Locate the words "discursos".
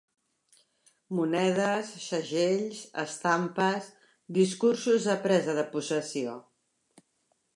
4.39-5.07